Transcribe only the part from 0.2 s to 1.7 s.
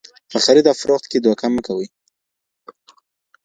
په خريد او فروخت کي دوکه مه